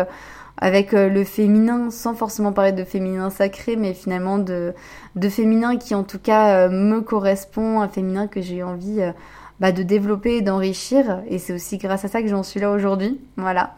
avec 0.61 0.93
euh, 0.93 1.09
le 1.09 1.23
féminin, 1.23 1.89
sans 1.89 2.13
forcément 2.13 2.51
parler 2.51 2.71
de 2.71 2.83
féminin 2.83 3.29
sacré, 3.29 3.75
mais 3.75 3.93
finalement 3.93 4.37
de, 4.37 4.73
de 5.15 5.29
féminin 5.29 5.77
qui 5.77 5.95
en 5.95 6.03
tout 6.03 6.19
cas 6.19 6.67
euh, 6.67 6.69
me 6.69 7.01
correspond, 7.01 7.81
un 7.81 7.87
féminin 7.87 8.27
que 8.27 8.41
j'ai 8.41 8.61
envie 8.61 9.01
euh, 9.01 9.11
bah, 9.59 9.71
de 9.71 9.83
développer 9.83 10.37
et 10.37 10.41
d'enrichir. 10.41 11.21
Et 11.27 11.37
c'est 11.37 11.53
aussi 11.53 11.77
grâce 11.77 12.05
à 12.05 12.07
ça 12.07 12.21
que 12.21 12.27
j'en 12.27 12.43
suis 12.43 12.59
là 12.59 12.71
aujourd'hui. 12.71 13.19
Voilà. 13.37 13.75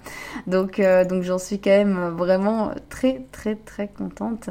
Donc, 0.47 0.81
donc 1.09 1.23
j'en 1.23 1.37
suis 1.37 1.59
quand 1.59 1.71
même 1.71 2.09
vraiment 2.17 2.71
très 2.89 3.25
très 3.31 3.55
très 3.55 3.87
contente. 3.87 4.49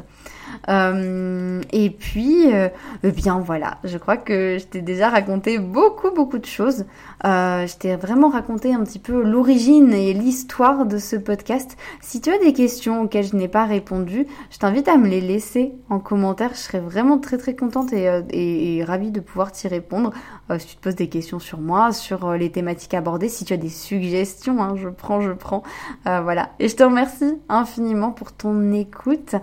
Euh, 0.69 1.61
et 1.71 1.89
puis, 1.89 2.53
euh, 2.53 2.69
eh 3.03 3.11
bien 3.11 3.39
voilà, 3.39 3.77
je 3.83 3.97
crois 3.97 4.17
que 4.17 4.57
je 4.59 4.65
t'ai 4.65 4.81
déjà 4.81 5.09
raconté 5.09 5.59
beaucoup 5.59 6.11
beaucoup 6.11 6.37
de 6.37 6.45
choses. 6.45 6.85
Euh, 7.25 7.67
je 7.67 7.75
t'ai 7.77 7.95
vraiment 7.95 8.29
raconté 8.29 8.73
un 8.73 8.83
petit 8.83 8.99
peu 8.99 9.23
l'origine 9.23 9.93
et 9.93 10.13
l'histoire 10.13 10.85
de 10.85 10.97
ce 10.97 11.15
podcast. 11.15 11.77
Si 12.01 12.21
tu 12.21 12.31
as 12.31 12.37
des 12.39 12.53
questions 12.53 13.01
auxquelles 13.01 13.25
je 13.25 13.35
n'ai 13.35 13.47
pas 13.47 13.65
répondu, 13.65 14.27
je 14.49 14.57
t'invite 14.57 14.87
à 14.87 14.97
me 14.97 15.07
les 15.07 15.21
laisser 15.21 15.73
en 15.89 15.99
commentaire. 15.99 16.51
Je 16.53 16.59
serais 16.59 16.79
vraiment 16.79 17.17
très 17.17 17.37
très 17.37 17.55
contente 17.55 17.93
et, 17.93 18.09
et, 18.31 18.83
ravie 18.83 19.11
de 19.11 19.19
pouvoir 19.19 19.51
t'y 19.51 19.67
répondre. 19.67 20.11
Si 20.59 20.67
tu 20.67 20.75
te 20.75 20.81
poses 20.81 20.95
des 20.95 21.09
questions 21.09 21.39
sur 21.39 21.59
moi, 21.59 21.91
sur 21.91 22.33
les 22.33 22.51
thématiques 22.51 22.93
abordées, 22.93 23.29
si 23.29 23.45
tu 23.45 23.53
as 23.53 23.57
des 23.57 23.69
suggestions, 23.69 24.61
hein, 24.61 24.75
je 24.75 24.89
prends, 24.89 25.21
je 25.21 25.31
prends. 25.31 25.63
voilà. 26.05 26.49
Et 26.59 26.67
je 26.67 26.75
te 26.75 26.83
remercie 26.83 27.33
infiniment 27.49 28.11
pour 28.11 28.31
ton 28.31 28.71
écoute. 28.73 29.35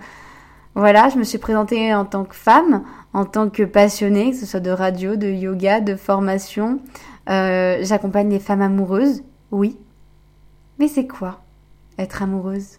Voilà, 0.75 1.09
je 1.09 1.19
me 1.19 1.25
suis 1.25 1.39
présentée 1.39 1.93
en 1.93 2.05
tant 2.05 2.25
que 2.25 2.37
femme, 2.37 2.85
en 3.13 3.25
tant 3.25 3.51
que 3.51 3.65
passionnée, 3.65 4.31
que 4.31 4.37
ce 4.37 4.47
soit 4.47 4.61
de 4.61 4.71
radio, 4.71 5.17
de 5.17 5.27
yoga, 5.27 5.81
de 5.81 5.97
formation. 5.97 6.81
Euh, 7.29 7.79
j'accompagne 7.83 8.31
les 8.31 8.39
femmes 8.39 8.63
amoureuses, 8.63 9.25
oui. 9.51 9.77
Mais 10.79 10.87
c'est 10.87 11.09
quoi 11.09 11.41
être 11.99 12.23
amoureuse? 12.23 12.79